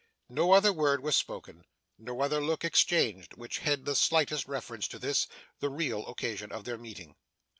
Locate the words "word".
0.73-1.03